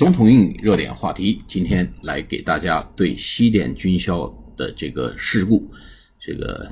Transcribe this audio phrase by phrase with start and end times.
[0.00, 5.70] 总统英语热点话题，今天来给大家对西点军校的这个事故，
[6.18, 6.66] 这个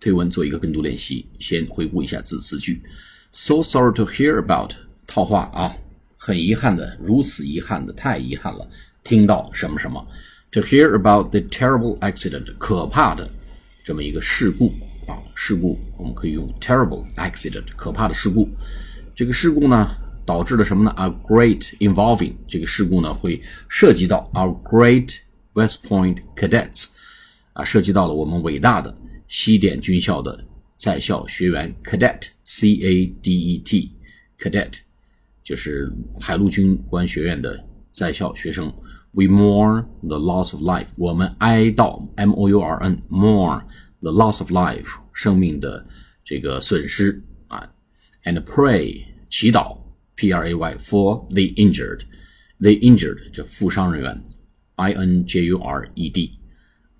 [0.00, 1.24] 推文做一个跟读练习。
[1.38, 2.82] 先回顾一下字词句
[3.30, 4.72] ：So sorry to hear about，
[5.06, 5.76] 套话啊，
[6.16, 8.68] 很遗憾的，如此遗憾的，太遗憾了，
[9.04, 10.04] 听到什么什么。
[10.50, 13.30] To hear about the terrible accident，可怕的
[13.84, 14.74] 这么一个事故
[15.06, 18.48] 啊，事故我们可以用 terrible accident，可怕的事故。
[19.14, 19.96] 这个事故呢？
[20.25, 20.91] 导致了什么呢？
[20.97, 25.17] A great involving 这个事故呢，会涉及到 our great
[25.53, 26.91] West Point cadets
[27.53, 28.95] 啊，涉及到了我们伟大的
[29.27, 30.45] 西点军校的
[30.77, 33.91] 在校学员 cadet C A D E T
[34.39, 34.73] cadet
[35.43, 38.71] 就是海陆军官学院的在校学生。
[39.11, 43.63] We mourn the loss of life，我们哀悼 M O U R N mourn
[44.01, 45.83] the loss of life 生命的
[46.23, 47.67] 这个损失啊，
[48.25, 49.75] and pray 祈祷。
[50.15, 52.03] P R A Y for the injured,
[52.59, 54.23] the injured 这负伤人员，
[54.75, 56.39] I N J U R E D,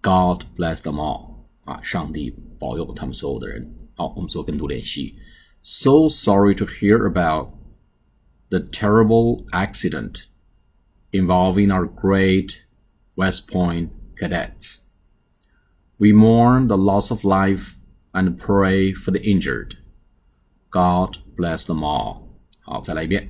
[0.02, 3.76] God bless them all 啊，上帝保佑他们所有的人。
[3.96, 5.16] 好，我们做跟读练习。
[5.62, 7.50] So sorry to hear about
[8.50, 10.28] the terrible accident
[11.12, 12.62] involving our great
[13.16, 14.84] West Point cadets.
[15.98, 17.74] We mourn the loss of life
[18.14, 19.78] and pray for the injured.
[20.72, 22.23] God bless them all.
[22.64, 23.28] 好，再来一遍。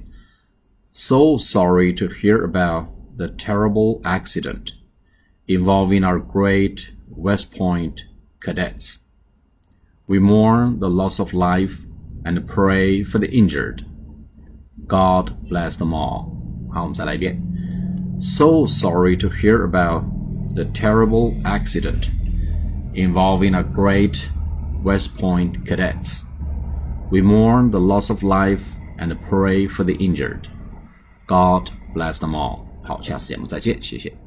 [0.91, 2.87] So sorry to hear about
[3.17, 4.73] the terrible accident
[5.47, 8.05] involving our great West Point
[8.41, 8.97] cadets.
[10.07, 11.85] We mourn the loss of life
[12.23, 13.85] and pray for the injured.
[14.87, 16.31] God bless them all.
[16.71, 17.41] 好，我们再来一遍。
[18.19, 20.03] So sorry to hear about
[20.55, 22.09] the terrible accident
[22.93, 24.25] involving our great
[24.83, 26.23] West Point cadets.
[27.11, 28.63] We mourn the loss of life
[28.97, 30.47] and pray for the injured.
[31.27, 32.65] God bless them all.
[32.83, 34.22] 好，下次节目再见，谢谢。